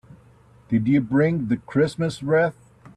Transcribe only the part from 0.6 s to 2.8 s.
Did you bring the Christmas wreath?